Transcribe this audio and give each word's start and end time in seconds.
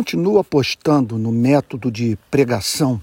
continuo 0.00 0.38
apostando 0.38 1.18
no 1.18 1.30
método 1.30 1.90
de 1.90 2.16
pregação 2.30 2.98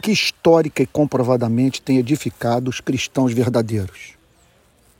que 0.00 0.12
histórica 0.12 0.84
e 0.84 0.86
comprovadamente 0.86 1.82
tem 1.82 1.98
edificado 1.98 2.70
os 2.70 2.80
cristãos 2.80 3.32
verdadeiros. 3.32 4.12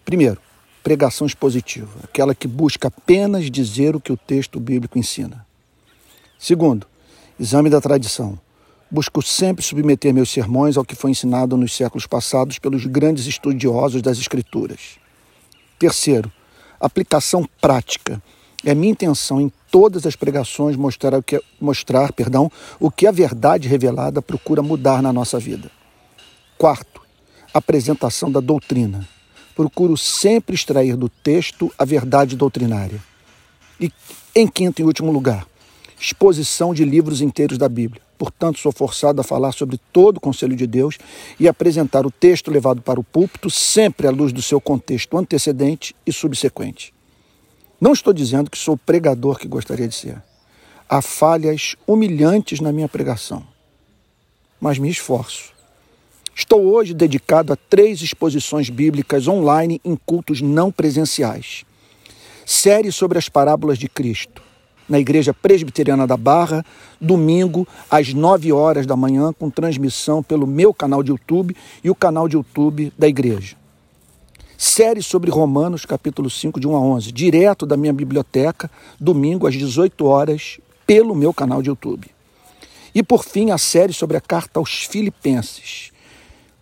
Primeiro, 0.04 0.40
pregação 0.82 1.28
expositiva, 1.28 1.92
aquela 2.02 2.34
que 2.34 2.48
busca 2.48 2.88
apenas 2.88 3.48
dizer 3.48 3.94
o 3.94 4.00
que 4.00 4.10
o 4.10 4.16
texto 4.16 4.58
bíblico 4.58 4.98
ensina. 4.98 5.46
Segundo, 6.36 6.88
exame 7.38 7.70
da 7.70 7.80
tradição. 7.80 8.36
Busco 8.90 9.22
sempre 9.22 9.64
submeter 9.64 10.12
meus 10.12 10.28
sermões 10.28 10.76
ao 10.76 10.84
que 10.84 10.96
foi 10.96 11.12
ensinado 11.12 11.56
nos 11.56 11.72
séculos 11.72 12.04
passados 12.04 12.58
pelos 12.58 12.84
grandes 12.84 13.26
estudiosos 13.26 14.02
das 14.02 14.18
Escrituras. 14.18 14.98
Terceiro, 15.78 16.32
aplicação 16.80 17.48
prática. 17.60 18.20
É 18.64 18.74
minha 18.74 18.92
intenção 18.92 19.40
em 19.40 19.50
todas 19.70 20.04
as 20.04 20.14
pregações 20.14 20.76
mostrar, 20.76 21.14
o 21.14 21.22
que, 21.22 21.40
mostrar 21.58 22.12
perdão, 22.12 22.50
o 22.78 22.90
que 22.90 23.06
a 23.06 23.10
verdade 23.10 23.68
revelada 23.68 24.20
procura 24.20 24.62
mudar 24.62 25.02
na 25.02 25.12
nossa 25.12 25.38
vida. 25.38 25.70
Quarto, 26.58 27.00
apresentação 27.54 28.30
da 28.30 28.40
doutrina. 28.40 29.08
Procuro 29.56 29.96
sempre 29.96 30.54
extrair 30.54 30.96
do 30.96 31.08
texto 31.08 31.72
a 31.78 31.84
verdade 31.84 32.36
doutrinária. 32.36 33.02
E, 33.80 33.90
em 34.34 34.46
quinto 34.46 34.82
e 34.82 34.84
último 34.84 35.10
lugar, 35.10 35.46
exposição 35.98 36.74
de 36.74 36.84
livros 36.84 37.22
inteiros 37.22 37.56
da 37.56 37.68
Bíblia. 37.68 38.02
Portanto, 38.18 38.58
sou 38.58 38.72
forçado 38.72 39.22
a 39.22 39.24
falar 39.24 39.52
sobre 39.52 39.80
todo 39.90 40.18
o 40.18 40.20
conselho 40.20 40.54
de 40.54 40.66
Deus 40.66 40.98
e 41.38 41.48
apresentar 41.48 42.04
o 42.04 42.10
texto 42.10 42.50
levado 42.50 42.82
para 42.82 43.00
o 43.00 43.04
púlpito 43.04 43.48
sempre 43.48 44.06
à 44.06 44.10
luz 44.10 44.30
do 44.34 44.42
seu 44.42 44.60
contexto 44.60 45.16
antecedente 45.16 45.96
e 46.06 46.12
subsequente. 46.12 46.92
Não 47.80 47.94
estou 47.94 48.12
dizendo 48.12 48.50
que 48.50 48.58
sou 48.58 48.74
o 48.74 48.78
pregador 48.78 49.38
que 49.38 49.48
gostaria 49.48 49.88
de 49.88 49.94
ser. 49.94 50.22
Há 50.86 51.00
falhas 51.00 51.76
humilhantes 51.86 52.60
na 52.60 52.72
minha 52.72 52.88
pregação, 52.88 53.42
mas 54.60 54.78
me 54.78 54.90
esforço. 54.90 55.54
Estou 56.34 56.66
hoje 56.66 56.92
dedicado 56.92 57.54
a 57.54 57.56
três 57.56 58.02
exposições 58.02 58.68
bíblicas 58.68 59.26
online 59.26 59.80
em 59.82 59.96
cultos 59.96 60.42
não 60.42 60.70
presenciais. 60.70 61.64
Série 62.44 62.92
sobre 62.92 63.16
as 63.16 63.30
parábolas 63.30 63.78
de 63.78 63.88
Cristo, 63.88 64.42
na 64.86 65.00
Igreja 65.00 65.32
Presbiteriana 65.32 66.06
da 66.06 66.18
Barra, 66.18 66.62
domingo, 67.00 67.66
às 67.90 68.12
9 68.12 68.52
horas 68.52 68.84
da 68.84 68.96
manhã, 68.96 69.32
com 69.32 69.48
transmissão 69.48 70.22
pelo 70.22 70.46
meu 70.46 70.74
canal 70.74 71.02
de 71.02 71.12
YouTube 71.12 71.56
e 71.82 71.88
o 71.88 71.94
canal 71.94 72.28
de 72.28 72.36
YouTube 72.36 72.92
da 72.98 73.08
igreja 73.08 73.59
série 74.60 75.02
sobre 75.02 75.30
Romanos, 75.30 75.86
capítulo 75.86 76.28
5, 76.28 76.60
de 76.60 76.68
1 76.68 76.76
a 76.76 76.80
11, 76.80 77.12
direto 77.12 77.64
da 77.64 77.78
minha 77.78 77.94
biblioteca, 77.94 78.70
domingo 79.00 79.46
às 79.46 79.54
18 79.54 80.04
horas, 80.04 80.60
pelo 80.86 81.14
meu 81.14 81.32
canal 81.32 81.62
de 81.62 81.70
YouTube. 81.70 82.06
E 82.94 83.02
por 83.02 83.24
fim, 83.24 83.52
a 83.52 83.56
série 83.56 83.94
sobre 83.94 84.18
a 84.18 84.20
carta 84.20 84.60
aos 84.60 84.84
Filipenses, 84.84 85.90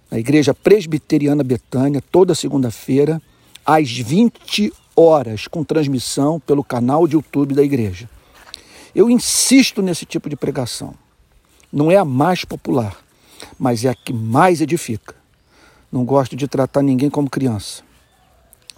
na 0.08 0.16
Igreja 0.16 0.54
Presbiteriana 0.54 1.42
Betânia, 1.42 2.00
toda 2.00 2.36
segunda-feira, 2.36 3.20
às 3.66 3.91
20 3.91 4.72
horas, 4.94 5.48
com 5.48 5.64
transmissão 5.64 6.38
pelo 6.38 6.62
canal 6.62 7.04
de 7.08 7.16
YouTube 7.16 7.52
da 7.52 7.64
igreja. 7.64 8.08
Eu 8.94 9.10
insisto 9.10 9.82
nesse 9.82 10.06
tipo 10.06 10.28
de 10.28 10.36
pregação. 10.36 10.94
Não 11.72 11.91
é 11.91 11.96
a 11.96 12.04
mais 12.04 12.44
popular, 12.44 12.96
mas 13.58 13.84
é 13.84 13.88
a 13.88 13.94
que 13.94 14.12
mais 14.12 14.60
edifica. 14.60 15.16
Não 15.91 16.04
gosto 16.04 16.36
de 16.36 16.46
tratar 16.46 16.82
ninguém 16.82 17.10
como 17.10 17.28
criança 17.28 17.88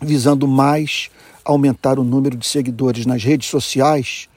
visando 0.00 0.46
mais 0.46 1.10
aumentar 1.44 1.98
o 1.98 2.04
número 2.04 2.36
de 2.36 2.46
seguidores 2.46 3.06
nas 3.06 3.22
redes 3.22 3.48
sociais 3.48 4.28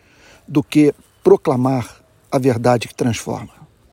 do 0.47 0.63
que 0.63 0.93
proclamar 1.23 2.03
a 2.31 2.37
verdade 2.37 2.87
que 2.87 2.95
transforma. 2.95 3.62